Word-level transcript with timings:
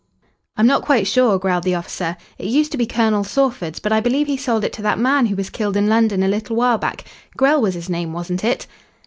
"I'm 0.57 0.65
not 0.65 0.81
quite 0.81 1.05
sure," 1.05 1.37
growled 1.37 1.63
the 1.63 1.75
officer. 1.75 2.17
"It 2.39 2.47
used 2.47 2.71
to 2.71 2.77
be 2.79 2.87
Colonel 2.87 3.23
Sawford's, 3.23 3.77
but 3.79 3.91
I 3.91 3.99
believe 3.99 4.25
he 4.25 4.35
sold 4.35 4.63
it 4.63 4.73
to 4.73 4.81
that 4.81 4.97
man 4.97 5.27
who 5.27 5.35
was 5.35 5.51
killed 5.51 5.77
in 5.77 5.87
London 5.89 6.23
a 6.23 6.27
little 6.27 6.55
while 6.55 6.79
back. 6.79 7.03
Grell 7.37 7.61
was 7.61 7.75
his 7.75 7.87
name, 7.87 8.11
wasn't 8.11 8.43
it?" 8.43 8.65